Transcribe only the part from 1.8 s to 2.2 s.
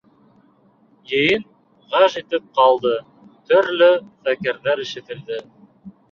гөж